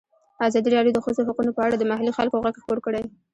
[0.47, 3.03] ازادي راډیو د د ښځو حقونه په اړه د محلي خلکو غږ خپور کړی.